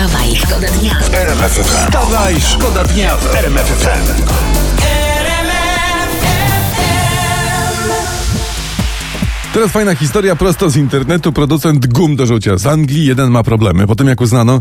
Wstawaj, 0.00 0.36
szkoda 0.36 0.68
dnia. 0.80 0.96
Wstawaj, 1.64 2.40
szkoda 2.40 2.84
dnia 2.84 3.16
w 3.16 3.34
RMF 3.34 3.66
FM. 3.66 4.22
Teraz 9.54 9.70
fajna 9.70 9.94
historia 9.94 10.36
prosto 10.36 10.70
z 10.70 10.76
internetu. 10.76 11.32
Producent 11.32 11.86
gum 11.86 12.16
do 12.16 12.26
rzucia 12.26 12.58
z 12.58 12.66
Anglii 12.66 13.04
jeden 13.06 13.30
ma 13.30 13.42
problemy. 13.42 13.86
Po 13.86 13.94
tym 13.96 14.06
jak 14.08 14.20
uznano, 14.20 14.60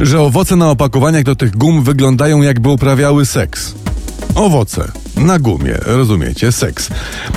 że 0.00 0.20
owoce 0.20 0.56
na 0.56 0.70
opakowaniach 0.70 1.22
do 1.24 1.36
tych 1.36 1.56
gum 1.56 1.82
wyglądają 1.82 2.42
jakby 2.42 2.68
uprawiały 2.68 3.26
seks. 3.26 3.74
Owoce 4.34 4.92
na 5.16 5.38
gumie, 5.38 5.78
rozumiecie? 5.86 6.52
Seks. 6.52 6.88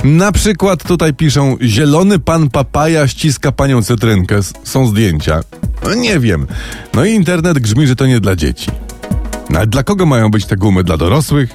Na 0.04 0.32
przykład 0.32 0.84
tutaj 0.84 1.14
piszą 1.14 1.56
zielony 1.62 2.18
pan 2.18 2.50
papaja 2.50 3.08
ściska 3.08 3.52
panią 3.52 3.82
cytrynkę. 3.82 4.36
S- 4.36 4.52
Są 4.64 4.86
zdjęcia. 4.86 5.40
No 5.82 5.94
nie 5.94 6.20
wiem. 6.20 6.46
No 6.94 7.04
i 7.04 7.12
internet 7.12 7.58
grzmi, 7.58 7.86
że 7.86 7.96
to 7.96 8.06
nie 8.06 8.20
dla 8.20 8.36
dzieci. 8.36 8.70
No 9.50 9.66
dla 9.66 9.82
kogo 9.82 10.06
mają 10.06 10.30
być 10.30 10.46
te 10.46 10.56
gumy? 10.56 10.84
Dla 10.84 10.96
dorosłych? 10.96 11.50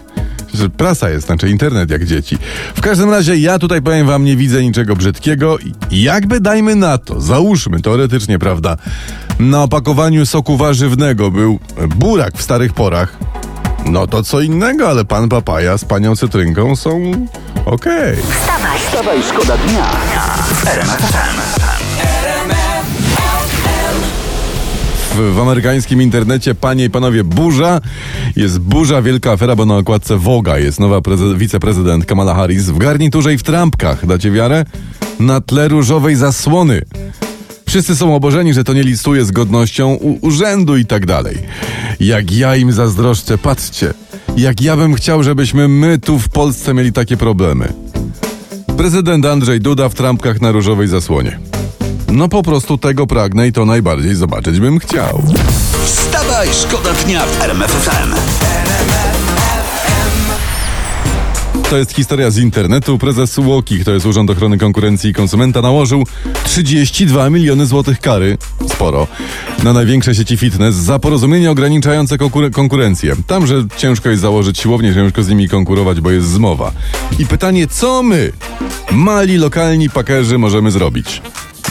Że 0.54 0.70
prasa 0.70 1.10
jest, 1.10 1.26
znaczy 1.26 1.50
internet 1.50 1.90
jak 1.90 2.06
dzieci. 2.06 2.38
W 2.76 2.82
każdym 2.82 3.10
razie 3.10 3.38
ja 3.38 3.60
tutaj 3.60 3.82
powiem 3.82 4.08
wam, 4.08 4.24
nie 4.24 4.36
widzę 4.36 4.64
niczego 4.64 4.96
brzydkiego. 4.96 5.58
Jakby 5.92 6.40
dajmy 6.40 6.76
na 6.76 6.98
to, 6.98 7.22
załóżmy 7.22 7.82
teoretycznie, 7.82 8.40
prawda, 8.40 8.78
na 9.40 9.64
opakowaniu 9.64 10.26
soku 10.26 10.58
warzywnego 10.58 11.32
był 11.32 11.60
burak 11.96 12.38
w 12.38 12.42
starych 12.42 12.74
porach, 12.74 13.18
no 13.86 14.08
to 14.08 14.24
co 14.24 14.42
innego, 14.42 14.90
ale 14.90 15.06
pan 15.06 15.30
papaja 15.30 15.78
z 15.78 15.86
panią 15.86 16.16
cytrynką 16.16 16.76
są 16.76 17.12
okej. 17.66 18.18
Wstawaj, 18.18 18.80
Wstawaj, 18.80 19.24
szkoda 19.24 19.58
dnia 19.58 19.90
W, 25.14 25.34
w 25.36 25.40
amerykańskim 25.40 26.02
internecie, 26.02 26.56
panie 26.56 26.86
i 26.86 26.90
panowie, 26.90 27.24
burza. 27.24 27.82
Jest 28.36 28.60
burza, 28.60 29.02
wielka 29.02 29.32
afera, 29.32 29.56
bo 29.56 29.66
na 29.66 29.78
okładce 29.78 30.18
Woga 30.18 30.60
jest 30.60 30.80
nowa 30.80 31.02
wiceprezydent 31.36 32.06
Kamala 32.06 32.36
Harris 32.36 32.64
w 32.64 32.78
garniturze 32.78 33.34
i 33.34 33.38
w 33.38 33.44
trampkach. 33.44 34.06
Dacie 34.06 34.32
wiarę? 34.32 34.66
Na 35.20 35.42
tle 35.42 35.68
różowej 35.68 36.16
zasłony. 36.16 36.82
Wszyscy 37.68 37.96
są 37.96 38.16
obożeni, 38.16 38.54
że 38.54 38.64
to 38.64 38.74
nie 38.74 38.84
listuje 38.84 39.26
z 39.26 39.32
godnością 39.32 39.94
urzędu 40.22 40.78
i 40.78 40.86
tak 40.86 41.06
dalej. 41.06 41.38
Jak 42.00 42.32
ja 42.32 42.56
im 42.56 42.72
zazdroszczę, 42.72 43.38
patrzcie. 43.38 43.94
Jak 44.38 44.62
ja 44.62 44.78
bym 44.78 44.94
chciał, 44.94 45.24
żebyśmy 45.24 45.68
my 45.68 46.00
tu 46.00 46.20
w 46.20 46.30
Polsce 46.30 46.74
mieli 46.74 46.94
takie 46.94 47.18
problemy. 47.18 47.74
Prezydent 48.78 49.26
Andrzej 49.26 49.62
Duda 49.62 49.90
w 49.90 49.94
trampkach 49.94 50.42
na 50.42 50.52
różowej 50.52 50.88
zasłonie. 50.88 51.53
No 52.14 52.30
po 52.30 52.44
prostu 52.44 52.78
tego 52.78 53.08
pragnę 53.08 53.48
i 53.48 53.52
to 53.52 53.66
najbardziej 53.66 54.16
zobaczyć 54.16 54.60
bym 54.60 54.80
chciał. 54.80 55.24
Wstawaj, 55.86 56.48
szkoda 56.54 56.94
dnia 56.94 57.26
w 57.26 57.42
RMF 57.42 57.72
FM. 57.72 58.14
To 61.70 61.78
jest 61.78 61.92
historia 61.92 62.32
z 62.32 62.38
internetu. 62.38 62.98
Prezes 62.98 63.38
UOKiK, 63.38 63.84
to 63.86 63.92
jest 63.92 64.06
Urząd 64.06 64.30
Ochrony 64.30 64.58
Konkurencji 64.58 65.10
i 65.10 65.14
Konsumenta, 65.14 65.62
nałożył 65.62 66.04
32 66.46 67.30
miliony 67.30 67.66
złotych 67.66 68.00
kary, 68.00 68.38
sporo, 68.70 69.08
na 69.64 69.74
największe 69.74 70.16
sieci 70.16 70.38
fitness 70.38 70.76
za 70.76 71.00
porozumienie 71.00 71.52
ograniczające 71.52 72.18
konkur- 72.18 72.52
konkurencję. 72.52 73.16
Tam, 73.28 73.48
że 73.48 73.66
ciężko 73.78 74.10
jest 74.10 74.22
założyć 74.22 74.60
siłownię, 74.60 74.94
ciężko 74.94 75.24
z 75.24 75.30
nimi 75.30 75.50
konkurować, 75.50 76.02
bo 76.02 76.12
jest 76.12 76.28
zmowa. 76.28 76.72
I 77.20 77.26
pytanie, 77.26 77.68
co 77.68 78.04
my, 78.04 78.32
mali, 78.92 79.38
lokalni 79.38 79.90
pakerzy, 79.90 80.38
możemy 80.38 80.72
zrobić? 80.72 81.22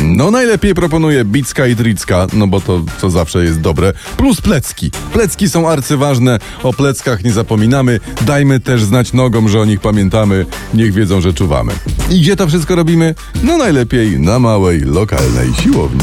No 0.00 0.30
najlepiej 0.30 0.74
proponuję 0.74 1.24
Bicka 1.24 1.66
i 1.66 1.76
Tricka, 1.76 2.26
no 2.32 2.46
bo 2.46 2.60
to, 2.60 2.82
to 3.00 3.10
zawsze 3.10 3.44
jest 3.44 3.60
dobre. 3.60 3.92
Plus 4.16 4.40
plecki. 4.40 4.90
Plecki 5.12 5.48
są 5.48 5.68
arcyważne, 5.68 6.38
o 6.62 6.72
pleckach 6.72 7.24
nie 7.24 7.32
zapominamy. 7.32 8.00
Dajmy 8.20 8.60
też 8.60 8.84
znać 8.84 9.12
nogom, 9.12 9.48
że 9.48 9.60
o 9.60 9.64
nich 9.64 9.80
pamiętamy. 9.80 10.46
Niech 10.74 10.92
wiedzą, 10.92 11.20
że 11.20 11.32
czuwamy. 11.32 11.72
I 12.10 12.20
gdzie 12.20 12.36
to 12.36 12.46
wszystko 12.46 12.74
robimy? 12.76 13.14
No 13.42 13.56
najlepiej 13.56 14.20
na 14.20 14.38
małej, 14.38 14.80
lokalnej 14.80 15.54
siłowni. 15.54 16.00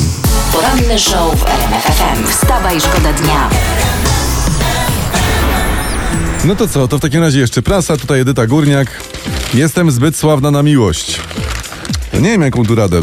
poranny 0.54 1.00
show 1.00 1.40
w 1.40 1.44
RMF 1.44 1.84
FM. 1.84 2.28
Wstawaj, 2.28 2.82
szkoda 2.82 3.14
dnia. 3.14 3.50
No 6.46 6.56
to 6.56 6.68
co, 6.68 6.88
to 6.88 6.98
w 6.98 7.02
takim 7.02 7.22
razie 7.22 7.40
jeszcze 7.40 7.62
prasa, 7.62 7.98
tutaj 7.98 8.20
Edyta 8.20 8.48
Górniak. 8.48 9.02
Jestem 9.54 9.92
zbyt 9.92 10.16
sławna 10.18 10.52
na 10.52 10.64
miłość. 10.64 11.20
Ja 12.14 12.20
nie 12.20 12.30
wiem, 12.30 12.42
jaką 12.42 12.66
tu 12.66 12.76
radę. 12.76 13.02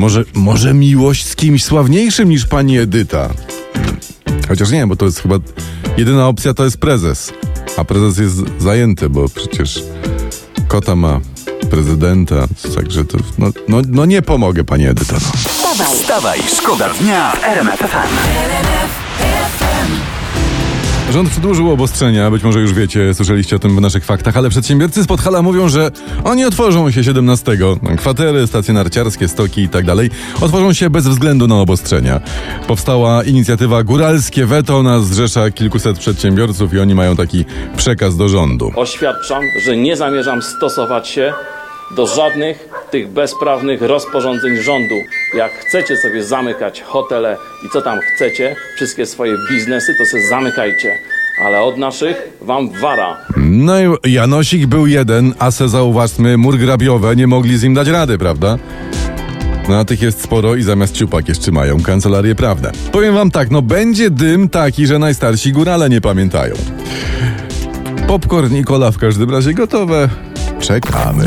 Może, 0.00 0.24
może 0.34 0.74
miłość 0.74 1.26
z 1.26 1.36
kimś 1.36 1.64
sławniejszym 1.64 2.28
niż 2.28 2.46
pani 2.46 2.78
Edyta? 2.78 3.30
Chociaż 4.48 4.70
nie, 4.70 4.86
bo 4.86 4.96
to 4.96 5.04
jest 5.04 5.22
chyba 5.22 5.36
jedyna 5.96 6.28
opcja 6.28 6.54
to 6.54 6.64
jest 6.64 6.78
prezes. 6.78 7.32
A 7.76 7.84
prezes 7.84 8.18
jest 8.18 8.36
zajęty, 8.58 9.08
bo 9.08 9.28
przecież 9.28 9.82
kota 10.68 10.96
ma 10.96 11.20
prezydenta, 11.70 12.46
także 12.74 13.04
to. 13.04 13.18
No, 13.38 13.50
no, 13.68 13.82
no 13.88 14.04
nie 14.04 14.22
pomogę 14.22 14.64
pani 14.64 14.86
Edyta. 14.86 15.14
No. 15.14 15.38
Wstawaj, 15.50 15.96
Wstawaj, 15.96 16.40
szkoda 16.56 16.88
dnia 17.00 17.32
w. 17.32 19.09
Rząd 21.12 21.30
przedłużył 21.30 21.70
obostrzenia, 21.70 22.30
być 22.30 22.42
może 22.42 22.60
już 22.60 22.72
wiecie, 22.72 23.14
słyszeliście 23.14 23.56
o 23.56 23.58
tym 23.58 23.76
w 23.76 23.80
naszych 23.80 24.04
faktach, 24.04 24.36
ale 24.36 24.50
przedsiębiorcy 24.50 25.02
z 25.02 25.06
Podhala 25.06 25.42
mówią, 25.42 25.68
że 25.68 25.90
oni 26.24 26.44
otworzą 26.44 26.90
się 26.90 27.04
17. 27.04 27.58
Kwatery, 27.98 28.46
stacje 28.46 28.74
narciarskie, 28.74 29.28
stoki 29.28 29.62
i 29.62 29.68
tak 29.68 29.84
otworzą 30.40 30.72
się 30.72 30.90
bez 30.90 31.08
względu 31.08 31.46
na 31.46 31.60
obostrzenia. 31.60 32.20
Powstała 32.66 33.24
inicjatywa 33.24 33.82
Góralskie 33.82 34.46
Weto, 34.46 34.78
ona 34.78 35.00
zrzesza 35.00 35.50
kilkuset 35.50 35.98
przedsiębiorców 35.98 36.74
i 36.74 36.78
oni 36.78 36.94
mają 36.94 37.16
taki 37.16 37.44
przekaz 37.76 38.16
do 38.16 38.28
rządu. 38.28 38.72
Oświadczam, 38.76 39.42
że 39.64 39.76
nie 39.76 39.96
zamierzam 39.96 40.42
stosować 40.42 41.08
się 41.08 41.32
do 41.96 42.06
żadnych 42.06 42.68
tych 42.90 43.08
bezprawnych 43.08 43.82
rozporządzeń 43.82 44.56
rządu. 44.56 44.94
Jak 45.36 45.52
chcecie 45.52 45.96
sobie 45.96 46.24
zamykać 46.24 46.82
hotele 46.82 47.36
i 47.66 47.70
co 47.72 47.82
tam 47.82 47.98
chcecie, 48.00 48.56
wszystkie 48.76 49.06
swoje 49.06 49.36
biznesy, 49.50 49.94
to 49.98 50.06
sobie 50.06 50.28
zamykajcie. 50.28 50.98
Ale 51.46 51.60
od 51.60 51.78
naszych 51.78 52.16
wam 52.40 52.70
wara. 52.70 53.16
No 53.36 53.74
i 54.04 54.12
Janosik 54.12 54.66
był 54.66 54.86
jeden, 54.86 55.34
a 55.38 55.50
se 55.50 55.68
zauważmy, 55.68 56.36
mur 56.36 56.58
grabiowe 56.58 57.16
nie 57.16 57.26
mogli 57.26 57.58
z 57.58 57.62
nim 57.62 57.74
dać 57.74 57.88
rady, 57.88 58.18
prawda? 58.18 58.58
No 59.68 59.78
a 59.78 59.84
tych 59.84 60.02
jest 60.02 60.22
sporo 60.22 60.54
i 60.54 60.62
zamiast 60.62 60.94
ciupak 60.94 61.28
jeszcze 61.28 61.52
mają 61.52 61.82
kancelarie 61.82 62.34
prawne. 62.34 62.72
Powiem 62.92 63.14
wam 63.14 63.30
tak, 63.30 63.50
no 63.50 63.62
będzie 63.62 64.10
dym 64.10 64.48
taki, 64.48 64.86
że 64.86 64.98
najstarsi 64.98 65.52
górale 65.52 65.88
nie 65.88 66.00
pamiętają. 66.00 66.54
Popcorn 68.06 68.56
i 68.56 68.64
kola 68.64 68.90
w 68.90 68.98
każdym 68.98 69.30
razie 69.30 69.54
gotowe. 69.54 70.08
Czekamy. 70.60 71.26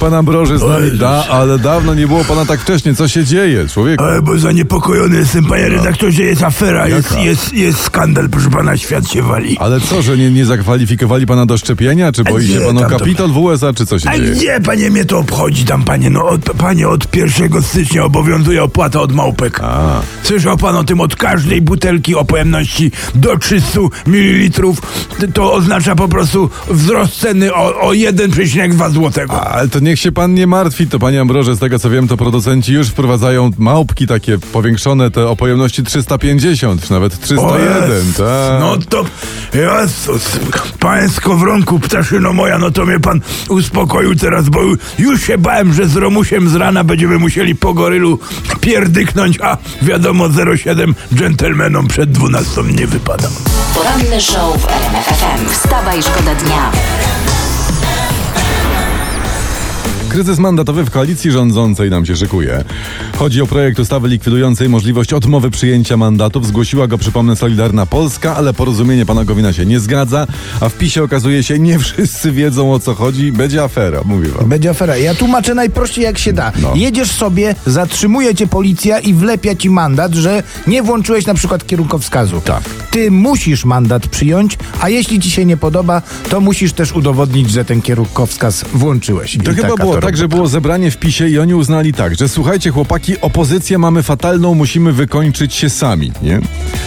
Pan 0.00 0.14
Ambroży 0.14 0.58
z 0.58 0.62
nami 0.62 0.90
da, 0.98 1.24
ale 1.30 1.58
dawno 1.58 1.94
nie 1.94 2.06
było 2.06 2.24
pana 2.24 2.44
tak 2.46 2.60
wcześnie. 2.60 2.94
Co 2.94 3.08
się 3.08 3.24
dzieje, 3.24 3.66
człowieku? 3.68 4.04
Ale 4.04 4.22
bo 4.22 4.38
zaniepokojony 4.38 5.16
jestem, 5.16 5.44
panie 5.44 5.68
redaktorze, 5.68 6.22
jest 6.22 6.42
afera, 6.42 6.88
jest, 6.88 7.10
Jaka? 7.10 7.22
jest, 7.22 7.52
jest 7.52 7.80
skandal, 7.80 8.28
proszę 8.28 8.50
pana, 8.50 8.76
świat 8.76 9.08
się 9.08 9.22
wali. 9.22 9.56
Ale 9.60 9.80
co, 9.80 10.02
że 10.02 10.16
nie, 10.18 10.30
nie 10.30 10.44
zakwalifikowali 10.46 11.26
pana 11.26 11.46
do 11.46 11.58
szczepienia? 11.58 12.12
Czy 12.12 12.24
boi 12.24 12.46
się 12.46 12.54
nie, 12.54 12.60
pan 12.66 12.76
o 12.76 12.80
tam 12.80 12.90
to- 12.90 12.98
kapitol 12.98 13.30
w 13.30 13.36
USA, 13.38 13.72
czy 13.72 13.86
co 13.86 13.98
się 13.98 14.10
A 14.10 14.18
dzieje? 14.18 14.30
gdzie, 14.32 14.60
panie, 14.60 14.90
mnie 14.90 15.04
to 15.04 15.18
obchodzi 15.18 15.64
tam, 15.64 15.84
panie? 15.84 16.10
No, 16.10 16.28
od, 16.28 16.40
panie, 16.44 16.88
od 16.88 17.16
1 17.16 17.62
stycznia 17.62 18.04
obowiązuje 18.04 18.62
opłata 18.62 19.00
od 19.00 19.12
małpek. 19.12 19.60
Słyszał 20.22 20.56
pan 20.56 20.76
o 20.76 20.84
tym 20.84 21.00
od 21.00 21.16
każdej 21.16 21.62
butelki 21.62 22.14
o 22.14 22.24
pojemności 22.24 22.90
do 23.14 23.38
300 23.38 23.80
ml. 24.06 24.62
To 25.34 25.52
oznacza 25.52 25.94
po 25.94 26.08
prostu 26.08 26.50
wzrost 26.70 27.14
ceny 27.20 27.54
o, 27.54 27.80
o 27.80 27.90
1,2 27.90 28.90
złotego. 28.92 29.40
Ale 29.50 29.68
to 29.68 29.80
niech 29.88 30.00
się 30.00 30.12
pan 30.12 30.34
nie 30.34 30.46
martwi, 30.46 30.86
to 30.86 30.98
panie 30.98 31.20
Ambroże, 31.20 31.54
z 31.54 31.58
tego 31.58 31.78
co 31.78 31.90
wiem, 31.90 32.08
to 32.08 32.16
producenci 32.16 32.72
już 32.72 32.88
wprowadzają 32.88 33.50
małpki 33.58 34.06
takie 34.06 34.38
powiększone, 34.38 35.10
te 35.10 35.28
o 35.28 35.36
pojemności 35.36 35.82
350, 35.82 36.82
czy 36.82 36.92
nawet 36.92 37.20
301, 37.20 37.90
Jezus, 37.90 38.16
tak. 38.16 38.60
No 38.60 38.76
to, 38.88 39.04
Jezus, 39.54 40.38
panie 40.80 41.08
Skowronku, 41.08 41.80
ptaszyno 41.80 42.32
moja, 42.32 42.58
no 42.58 42.70
to 42.70 42.86
mnie 42.86 43.00
pan 43.00 43.20
uspokoił 43.48 44.14
teraz, 44.14 44.48
bo 44.48 44.60
już 44.98 45.22
się 45.22 45.38
bałem, 45.38 45.72
że 45.72 45.88
z 45.88 45.96
Romusiem 45.96 46.48
z 46.48 46.54
rana 46.54 46.84
będziemy 46.84 47.18
musieli 47.18 47.54
po 47.54 47.74
gorylu 47.74 48.18
pierdyknąć, 48.60 49.40
a 49.40 49.56
wiadomo 49.82 50.24
07 50.56 50.94
dżentelmenom 51.14 51.88
przed 51.88 52.10
12 52.10 52.62
nie 52.62 52.86
wypada. 52.86 53.28
Poranny 53.74 54.20
show 54.20 54.62
w 54.62 54.68
RMF 54.68 55.06
FM. 55.06 55.48
Wstawaj, 55.52 56.02
szkoda 56.02 56.34
dnia. 56.34 56.72
Kryzys 60.08 60.38
mandatowy 60.38 60.84
w 60.84 60.90
koalicji 60.90 61.30
rządzącej 61.30 61.90
nam 61.90 62.06
się 62.06 62.16
szykuje. 62.16 62.64
Chodzi 63.16 63.42
o 63.42 63.46
projekt 63.46 63.78
ustawy 63.78 64.08
likwidującej 64.08 64.68
możliwość 64.68 65.12
odmowy 65.12 65.50
przyjęcia 65.50 65.96
mandatów. 65.96 66.46
Zgłosiła 66.46 66.86
go, 66.86 66.98
przypomnę, 66.98 67.36
Solidarna 67.36 67.86
Polska, 67.86 68.36
ale 68.36 68.54
porozumienie 68.54 69.06
pana 69.06 69.24
Gowina 69.24 69.52
się 69.52 69.66
nie 69.66 69.80
zgadza, 69.80 70.26
a 70.60 70.68
w 70.68 70.74
PiSie 70.74 71.02
okazuje 71.02 71.42
się, 71.42 71.58
nie 71.58 71.78
wszyscy 71.78 72.32
wiedzą 72.32 72.72
o 72.72 72.78
co 72.78 72.94
chodzi. 72.94 73.32
Będzie 73.32 73.62
afera, 73.62 74.00
mówię 74.04 74.28
wam. 74.28 74.48
Będzie 74.48 74.70
afera. 74.70 74.96
Ja 74.96 75.14
tłumaczę 75.14 75.54
najprościej 75.54 76.04
jak 76.04 76.18
się 76.18 76.32
da. 76.32 76.52
No. 76.62 76.72
Jedziesz 76.76 77.10
sobie, 77.10 77.54
zatrzymuje 77.66 78.34
cię 78.34 78.46
policja 78.46 78.98
i 78.98 79.14
wlepia 79.14 79.54
ci 79.54 79.70
mandat, 79.70 80.14
że 80.14 80.42
nie 80.66 80.82
włączyłeś 80.82 81.26
na 81.26 81.34
przykład 81.34 81.66
kierunkowskazu. 81.66 82.40
Tak. 82.44 82.62
Ty 82.90 83.10
musisz 83.10 83.64
mandat 83.64 84.06
przyjąć, 84.06 84.58
a 84.80 84.88
jeśli 84.88 85.20
ci 85.20 85.30
się 85.30 85.44
nie 85.44 85.56
podoba, 85.56 86.02
to 86.28 86.40
musisz 86.40 86.72
też 86.72 86.92
udowodnić, 86.92 87.50
że 87.50 87.64
ten 87.64 87.82
kierunkowskaz 87.82 88.64
włączyłeś. 88.72 89.38
To 89.44 89.52
I 89.52 89.54
chyba 89.54 89.76
było 89.76 89.97
tak, 90.00 90.16
że 90.16 90.22
robota. 90.22 90.36
było 90.36 90.48
zebranie 90.48 90.90
w 90.90 90.96
PiSie 90.96 91.28
i 91.28 91.38
oni 91.38 91.54
uznali 91.54 91.92
tak, 91.92 92.14
że 92.14 92.28
słuchajcie 92.28 92.70
chłopaki, 92.70 93.20
opozycję 93.20 93.78
mamy 93.78 94.02
fatalną, 94.02 94.54
musimy 94.54 94.92
wykończyć 94.92 95.54
się 95.54 95.70
sami, 95.70 96.12
nie? 96.22 96.40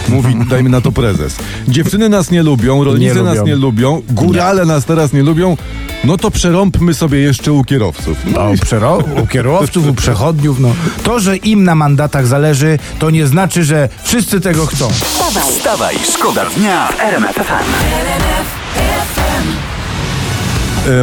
Mówi, 0.08 0.36
dajmy 0.50 0.68
na 0.70 0.80
to 0.80 0.92
prezes. 0.92 1.36
Dziewczyny 1.68 2.08
nas 2.08 2.30
nie 2.30 2.42
lubią, 2.42 2.84
rolnicy 2.84 3.14
Nie 3.14 3.22
nas 3.22 3.38
lubią. 3.38 3.46
nie 3.46 3.56
lubią, 3.56 4.02
górale 4.10 4.64
nas 4.64 4.84
teraz 4.84 5.12
nie 5.12 5.22
lubią, 5.22 5.56
no 6.04 6.16
to 6.16 6.30
przerąbmy 6.30 6.94
sobie 6.94 7.18
jeszcze 7.18 7.52
u 7.52 7.64
kierowców. 7.64 8.16
No, 8.26 8.50
u, 8.50 8.54
przero- 8.54 9.22
u 9.22 9.26
kierowców, 9.26 9.88
u 9.88 9.94
przechodniów, 9.94 10.60
no. 10.60 10.74
To, 11.02 11.20
że 11.20 11.36
im 11.36 11.64
na 11.64 11.74
mandatach 11.74 12.26
zależy, 12.26 12.78
to 12.98 13.10
nie 13.10 13.26
znaczy, 13.26 13.64
że 13.64 13.88
wszyscy 14.02 14.40
tego 14.40 14.66
chcą. 14.66 14.88
Wstawaj, 14.90 15.52
Wstawaj, 15.52 15.96
szkoda 16.14 16.44
dnia 16.56 16.88
w 16.88 17.00
RMF 17.00 17.34
FM. 17.36 18.61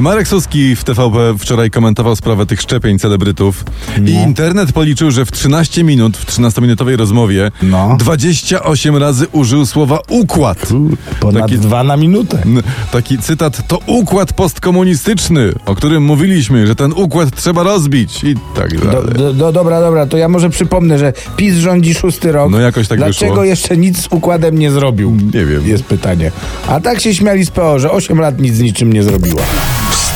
Marek 0.02 0.28
Suski 0.28 0.76
w 0.76 0.84
TVP 0.84 1.36
wczoraj 1.38 1.72
komentował 1.72 2.16
sprawę 2.16 2.46
tych 2.46 2.62
szczepień 2.62 3.00
celebrytów 3.00 3.64
i 4.06 4.12
internet 4.12 4.72
policzył, 4.72 5.12
że 5.12 5.26
w 5.26 5.32
13 5.32 5.84
minut, 5.84 6.18
w 6.18 6.26
13-minutowej 6.26 6.96
rozmowie 6.96 7.52
No. 7.64 7.96
28 8.00 8.98
razy 8.98 9.28
użył 9.32 9.66
słowa 9.66 10.00
układ. 10.10 10.68
Ponad 11.20 11.42
Taki- 11.44 11.58
dwa 11.58 11.84
na 11.84 11.98
minutę. 11.98 12.44
Taki 12.92 13.18
cytat 13.18 13.68
to 13.68 13.80
układ 13.86 14.34
postkomunistyczny, 14.34 15.54
o 15.66 15.76
którym 15.76 16.04
mówiliśmy, 16.04 16.68
że 16.68 16.76
ten 16.76 16.92
układ 16.94 17.36
trzeba 17.36 17.64
rozbić 17.64 18.24
i 18.24 18.36
tak 18.56 18.80
Do, 18.80 18.86
dalej. 18.92 19.14
do, 19.18 19.34
do, 19.34 19.52
dobra, 19.52 19.80
dobra, 19.82 20.06
to 20.06 20.18
ja 20.18 20.28
może 20.28 20.50
przypomnę, 20.50 21.00
że 21.00 21.14
PiS 21.38 21.56
rządzi 21.56 21.94
szósty 21.94 22.32
rok. 22.32 22.52
No 22.52 22.60
jakoś 22.60 22.88
tak 22.88 22.98
Dlaczego 22.98 23.32
wyszło. 23.32 23.44
jeszcze 23.44 23.78
nic 23.78 24.02
z 24.02 24.08
układem 24.12 24.60
nie 24.60 24.72
zrobił? 24.72 25.18
Nie 25.34 25.46
wiem. 25.46 25.68
Jest 25.68 25.84
pytanie. 25.84 26.32
A 26.68 26.80
tak 26.80 27.00
się 27.02 27.16
śmiali 27.16 27.46
z 27.46 27.50
PO, 27.52 27.80
że 27.80 27.92
8 27.92 28.20
lat 28.20 28.40
nic 28.40 28.56
z 28.56 28.60
niczym 28.60 28.94
nie 28.94 29.04
zrobiła. 29.04 29.42